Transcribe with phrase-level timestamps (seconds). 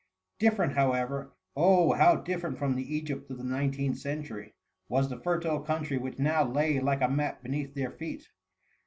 [0.39, 1.93] Different, however, oh!
[1.93, 4.55] how different from the Egypt of the nineteenth century,
[4.89, 8.27] was the fertile country which now lay like a map beneath their feet